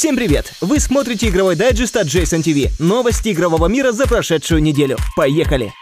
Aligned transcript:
Всем 0.00 0.16
привет! 0.16 0.54
Вы 0.62 0.80
смотрите 0.80 1.28
игровой 1.28 1.56
дайджест 1.56 1.94
от 1.94 2.06
Jason 2.06 2.40
TV. 2.40 2.70
Новости 2.78 3.32
игрового 3.32 3.66
мира 3.66 3.92
за 3.92 4.06
прошедшую 4.06 4.62
неделю. 4.62 4.96
Поехали! 5.14 5.74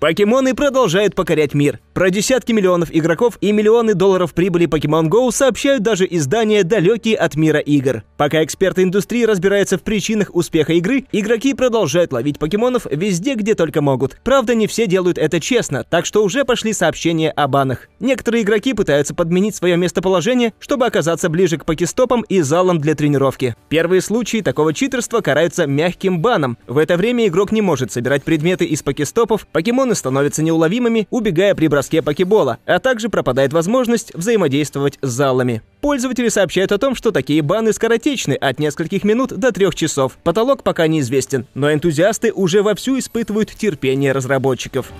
Покемоны 0.00 0.54
продолжают 0.54 1.14
покорять 1.14 1.54
мир. 1.54 1.80
Про 1.94 2.10
десятки 2.10 2.52
миллионов 2.52 2.88
игроков 2.92 3.38
и 3.40 3.52
миллионы 3.52 3.94
долларов 3.94 4.34
прибыли 4.34 4.66
Pokemon 4.66 5.08
Go 5.08 5.30
сообщают 5.30 5.82
даже 5.82 6.06
издания, 6.10 6.64
далекие 6.64 7.16
от 7.16 7.36
мира 7.36 7.60
игр. 7.60 8.02
Пока 8.16 8.42
эксперты 8.42 8.82
индустрии 8.82 9.24
разбираются 9.24 9.78
в 9.78 9.82
причинах 9.82 10.34
успеха 10.34 10.72
игры, 10.72 11.04
игроки 11.12 11.54
продолжают 11.54 12.12
ловить 12.12 12.40
покемонов 12.40 12.86
везде, 12.90 13.34
где 13.34 13.54
только 13.54 13.80
могут. 13.80 14.18
Правда, 14.24 14.56
не 14.56 14.66
все 14.66 14.86
делают 14.88 15.18
это 15.18 15.38
честно, 15.40 15.84
так 15.84 16.04
что 16.04 16.24
уже 16.24 16.44
пошли 16.44 16.72
сообщения 16.72 17.30
о 17.30 17.46
банах. 17.46 17.88
Некоторые 18.00 18.42
игроки 18.42 18.74
пытаются 18.74 19.14
подменить 19.14 19.54
свое 19.54 19.76
местоположение, 19.76 20.52
чтобы 20.58 20.86
оказаться 20.86 21.28
ближе 21.28 21.58
к 21.58 21.64
покестопам 21.64 22.22
и 22.22 22.40
залам 22.40 22.80
для 22.80 22.96
тренировки. 22.96 23.54
Первые 23.68 24.00
случаи 24.00 24.40
такого 24.40 24.74
читерства 24.74 25.20
караются 25.20 25.66
мягким 25.66 26.18
баном. 26.20 26.58
В 26.66 26.78
это 26.78 26.96
время 26.96 27.28
игрок 27.28 27.52
не 27.52 27.62
может 27.62 27.92
собирать 27.92 28.24
предметы 28.24 28.64
из 28.64 28.82
покестопов, 28.82 29.46
покемоны 29.46 29.83
покемоны 29.84 29.94
становятся 29.94 30.42
неуловимыми, 30.42 31.06
убегая 31.10 31.54
при 31.54 31.68
броске 31.68 32.00
покебола, 32.02 32.58
а 32.66 32.78
также 32.78 33.08
пропадает 33.08 33.52
возможность 33.52 34.14
взаимодействовать 34.14 34.98
с 35.02 35.08
залами. 35.08 35.62
Пользователи 35.80 36.28
сообщают 36.28 36.72
о 36.72 36.78
том, 36.78 36.94
что 36.94 37.10
такие 37.10 37.42
баны 37.42 37.72
скоротечны 37.72 38.34
от 38.34 38.58
нескольких 38.58 39.04
минут 39.04 39.30
до 39.38 39.52
трех 39.52 39.74
часов. 39.74 40.16
Потолок 40.22 40.62
пока 40.62 40.86
неизвестен, 40.86 41.46
но 41.54 41.72
энтузиасты 41.72 42.32
уже 42.32 42.62
вовсю 42.62 42.98
испытывают 42.98 43.50
терпение 43.50 44.12
разработчиков. 44.12 44.90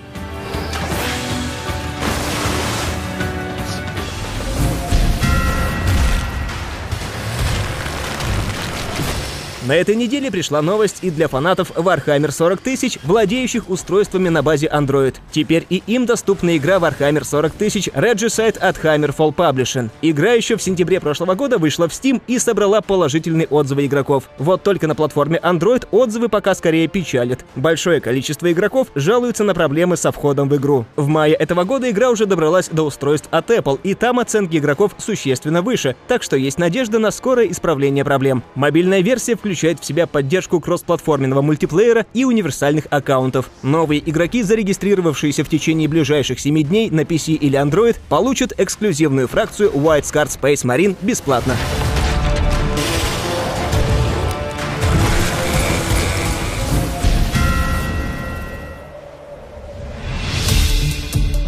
На 9.65 9.75
этой 9.75 9.95
неделе 9.95 10.29
пришла 10.29 10.61
новость 10.61 10.99
и 11.01 11.09
для 11.09 11.27
фанатов 11.27 11.71
Warhammer 11.71 12.29
40 12.29 12.61
тысяч, 12.61 12.99
владеющих 13.03 13.67
устройствами 13.67 14.29
на 14.29 14.43
базе 14.43 14.67
Android. 14.67 15.15
Теперь 15.31 15.65
и 15.71 15.81
им 15.87 16.05
доступна 16.05 16.55
игра 16.55 16.75
Warhammer 16.75 17.23
40 17.23 17.51
тысяч 17.53 17.87
Regicide 17.87 18.59
от 18.59 18.77
Hammerfall 18.77 19.33
Publishing. 19.33 19.89
Игра 20.03 20.33
еще 20.33 20.55
в 20.55 20.61
сентябре 20.61 20.99
прошлого 20.99 21.33
года 21.33 21.57
вышла 21.57 21.89
в 21.89 21.93
Steam 21.93 22.21
и 22.27 22.37
собрала 22.37 22.81
положительные 22.81 23.47
отзывы 23.47 23.87
игроков. 23.87 24.29
Вот 24.37 24.61
только 24.61 24.85
на 24.85 24.93
платформе 24.93 25.39
Android 25.41 25.87
отзывы 25.89 26.29
пока 26.29 26.53
скорее 26.53 26.87
печалят. 26.87 27.43
Большое 27.55 28.01
количество 28.01 28.51
игроков 28.51 28.89
жалуются 28.93 29.43
на 29.43 29.55
проблемы 29.55 29.97
со 29.97 30.11
входом 30.11 30.47
в 30.47 30.55
игру. 30.57 30.85
В 30.95 31.07
мае 31.07 31.33
этого 31.33 31.63
года 31.63 31.89
игра 31.89 32.11
уже 32.11 32.27
добралась 32.27 32.69
до 32.69 32.83
устройств 32.83 33.29
от 33.31 33.49
Apple, 33.49 33.79
и 33.81 33.95
там 33.95 34.19
оценки 34.19 34.57
игроков 34.57 34.91
существенно 34.99 35.63
выше, 35.63 35.95
так 36.07 36.21
что 36.21 36.37
есть 36.37 36.59
надежда 36.59 36.99
на 36.99 37.09
скорое 37.09 37.49
исправление 37.49 38.05
проблем. 38.05 38.43
Мобильная 38.53 39.01
версия 39.01 39.35
включена 39.35 39.54
включает 39.55 39.79
в 39.79 39.85
себя 39.85 40.05
поддержку 40.05 40.59
кроссплатформенного 40.59 41.41
мультиплеера 41.41 42.05
и 42.13 42.25
универсальных 42.25 42.87
аккаунтов. 42.89 43.49
Новые 43.63 44.01
игроки, 44.07 44.43
зарегистрировавшиеся 44.43 45.45
в 45.45 45.49
течение 45.49 45.87
ближайших 45.87 46.41
7 46.41 46.61
дней 46.61 46.89
на 46.89 47.01
PC 47.01 47.35
или 47.35 47.57
Android, 47.57 47.95
получат 48.09 48.51
эксклюзивную 48.57 49.29
фракцию 49.29 49.71
White 49.71 50.11
Card 50.11 50.37
Space 50.37 50.65
Marine 50.65 50.97
бесплатно. 51.01 51.55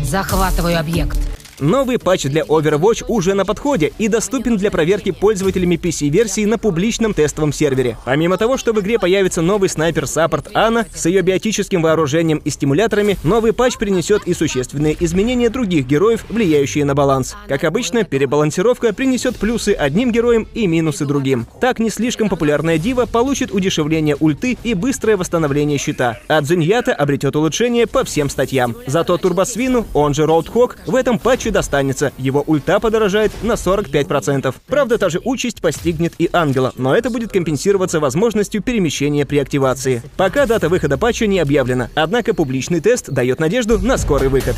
Захватываю 0.02 0.80
объект. 0.80 1.27
Новый 1.60 1.98
патч 1.98 2.26
для 2.26 2.44
Overwatch 2.44 3.06
уже 3.08 3.34
на 3.34 3.44
подходе 3.44 3.92
и 3.98 4.08
доступен 4.08 4.58
для 4.58 4.70
проверки 4.70 5.12
пользователями 5.12 5.76
PC-версии 5.76 6.46
на 6.46 6.60
публичном 6.60 7.16
тестовом 7.16 7.52
сервере. 7.52 7.98
Помимо 8.06 8.38
того, 8.38 8.58
что 8.58 8.74
в 8.74 8.80
игре 8.80 9.00
появится 9.00 9.42
новый 9.42 9.68
снайпер-саппорт 9.68 10.52
Анна 10.54 10.86
с 10.94 11.08
ее 11.08 11.22
биотическим 11.22 11.82
вооружением 11.82 12.38
и 12.46 12.52
стимуляторами, 12.52 13.18
новый 13.24 13.54
патч 13.54 13.78
принесет 13.78 14.28
и 14.28 14.36
существенные 14.36 14.96
изменения 15.00 15.50
других 15.50 15.88
героев, 15.88 16.26
влияющие 16.30 16.86
на 16.86 16.94
баланс. 16.94 17.36
Как 17.48 17.64
обычно, 17.64 18.04
перебалансировка 18.04 18.94
принесет 18.94 19.38
плюсы 19.38 19.70
одним 19.70 20.12
героям 20.12 20.48
и 20.54 20.68
минусы 20.68 21.06
другим. 21.08 21.48
Так, 21.60 21.80
не 21.80 21.90
слишком 21.90 22.30
популярная 22.30 22.78
дива 22.78 23.08
получит 23.08 23.52
удешевление 23.52 24.16
ульты 24.20 24.60
и 24.64 24.76
быстрое 24.76 25.18
восстановление 25.18 25.80
щита, 25.80 26.20
а 26.28 26.40
Дзуньята 26.42 26.94
обретет 26.94 27.36
улучшение 27.36 27.88
по 27.88 28.04
всем 28.04 28.30
статьям. 28.30 28.76
Зато 28.86 29.18
Турбосвину, 29.18 29.88
он 29.96 30.14
же 30.14 30.28
Роудхок, 30.28 30.78
в 30.86 30.94
этом 30.94 31.18
патче 31.18 31.47
Патчу 31.48 31.54
достанется, 31.54 32.12
его 32.18 32.44
ульта 32.46 32.80
подорожает 32.80 33.32
на 33.42 33.54
45%. 33.54 34.54
Правда, 34.68 34.98
та 34.98 35.10
же 35.10 35.22
участь 35.24 35.62
постигнет 35.62 36.14
и 36.18 36.30
Ангела, 36.34 36.74
но 36.76 36.96
это 36.96 37.10
будет 37.10 37.32
компенсироваться 37.32 38.00
возможностью 38.00 38.62
перемещения 38.62 39.26
при 39.26 39.38
активации. 39.38 40.02
Пока 40.18 40.46
дата 40.46 40.68
выхода 40.68 40.98
патча 40.98 41.26
не 41.26 41.40
объявлена, 41.40 41.90
однако 41.96 42.34
публичный 42.34 42.82
тест 42.82 43.10
дает 43.10 43.40
надежду 43.40 43.80
на 43.80 43.98
скорый 43.98 44.28
выход. 44.30 44.56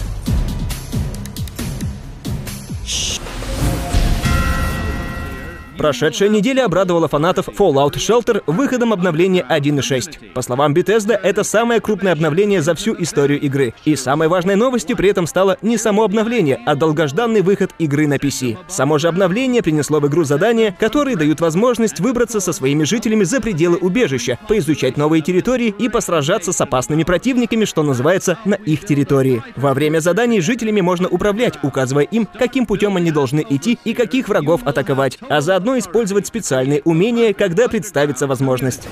Прошедшая 5.80 6.28
неделя 6.28 6.66
обрадовала 6.66 7.08
фанатов 7.08 7.48
Fallout 7.48 7.94
Shelter 7.94 8.44
выходом 8.48 8.92
обновления 8.92 9.46
1.6. 9.50 10.34
По 10.34 10.42
словам 10.42 10.74
Bethesda, 10.74 11.14
это 11.14 11.46
самое 11.46 11.80
крупное 11.80 12.12
обновление 12.12 12.62
за 12.62 12.76
всю 12.76 13.02
историю 13.02 13.40
игры. 13.40 13.74
И 13.86 13.96
самой 13.96 14.28
важной 14.28 14.58
новостью 14.58 14.98
при 14.98 15.10
этом 15.10 15.26
стало 15.26 15.58
не 15.62 15.78
само 15.78 16.04
обновление, 16.04 16.60
а 16.66 16.76
долгожданный 16.76 17.40
выход 17.40 17.72
игры 17.80 18.08
на 18.08 18.16
PC. 18.16 18.58
Само 18.68 18.98
же 18.98 19.08
обновление 19.08 19.64
принесло 19.64 20.02
в 20.02 20.08
игру 20.10 20.26
задания, 20.26 20.76
которые 20.78 21.16
дают 21.16 21.40
возможность 21.40 22.02
выбраться 22.02 22.42
со 22.42 22.52
своими 22.52 22.84
жителями 22.84 23.24
за 23.24 23.40
пределы 23.40 23.78
убежища, 23.78 24.38
поизучать 24.50 24.98
новые 24.98 25.22
территории 25.22 25.74
и 25.80 25.88
посражаться 25.88 26.52
с 26.52 26.60
опасными 26.60 27.04
противниками, 27.04 27.64
что 27.64 27.84
называется, 27.84 28.38
на 28.44 28.56
их 28.56 28.86
территории. 28.86 29.42
Во 29.56 29.74
время 29.74 30.02
заданий 30.02 30.42
жителями 30.42 30.82
можно 30.82 31.08
управлять, 31.08 31.58
указывая 31.64 32.04
им, 32.04 32.28
каким 32.38 32.66
путем 32.66 32.98
они 32.98 33.12
должны 33.12 33.46
идти 33.50 33.80
и 33.86 33.94
каких 33.94 34.28
врагов 34.28 34.60
атаковать, 34.66 35.18
а 35.30 35.40
заодно 35.40 35.69
заодно 35.70 35.78
использовать 35.78 36.26
специальные 36.26 36.82
умения, 36.84 37.34
когда 37.34 37.68
представится 37.68 38.26
возможность. 38.28 38.88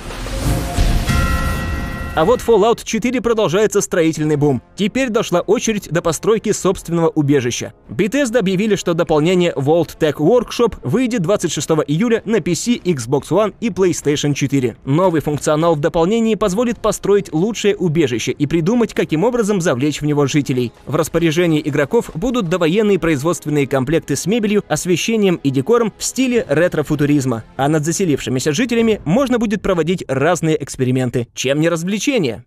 А 2.18 2.26
вот 2.26 2.40
Fallout 2.40 2.80
4 2.84 3.22
продолжается 3.22 3.80
строительный 3.80 4.38
бум. 4.38 4.64
Теперь 4.76 5.10
дошла 5.10 5.42
очередь 5.42 5.88
до 5.92 6.02
постройки 6.02 6.52
собственного 6.52 7.10
убежища. 7.10 7.74
Bethesda 7.90 8.40
объявили, 8.40 8.76
что 8.76 8.96
дополнение 8.96 9.54
Vault 9.54 9.96
Tech 10.00 10.16
Workshop 10.16 10.78
выйдет 10.82 11.22
26 11.22 11.70
июля 11.86 12.24
на 12.26 12.38
PC, 12.38 12.82
Xbox 12.82 13.26
One 13.30 13.54
и 13.62 13.70
PlayStation 13.70 14.34
4. 14.34 14.78
Новый 14.84 15.22
функционал 15.22 15.76
в 15.76 15.80
дополнении 15.80 16.34
позволит 16.34 16.80
построить 16.80 17.32
лучшее 17.32 17.76
убежище 17.76 18.32
и 18.32 18.48
придумать, 18.48 18.96
каким 18.96 19.24
образом 19.24 19.62
завлечь 19.62 20.02
в 20.02 20.06
него 20.08 20.26
жителей. 20.26 20.72
В 20.88 20.96
распоряжении 20.96 21.62
игроков 21.64 22.10
будут 22.16 22.50
довоенные 22.50 22.98
производственные 22.98 23.68
комплекты 23.68 24.16
с 24.16 24.26
мебелью, 24.26 24.64
освещением 24.68 25.40
и 25.44 25.52
декором 25.52 25.94
в 25.96 26.04
стиле 26.04 26.48
ретро-футуризма. 26.50 27.44
А 27.58 27.68
над 27.68 27.86
заселившимися 27.86 28.54
жителями 28.54 29.02
можно 29.06 29.38
будет 29.38 29.62
проводить 29.62 30.04
разные 30.08 30.64
эксперименты. 30.64 31.28
Чем 31.36 31.62
не 31.62 31.70
развлечение? 31.70 32.07
Развлечения. 32.08 32.44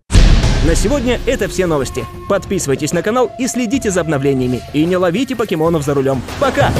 На 0.65 0.75
сегодня 0.75 1.19
это 1.25 1.47
все 1.47 1.65
новости. 1.65 2.05
Подписывайтесь 2.29 2.93
на 2.93 3.01
канал 3.01 3.31
и 3.39 3.47
следите 3.47 3.89
за 3.91 4.01
обновлениями. 4.01 4.61
И 4.73 4.85
не 4.85 4.97
ловите 4.97 5.35
покемонов 5.35 5.83
за 5.83 5.93
рулем. 5.93 6.21
Пока! 6.39 6.71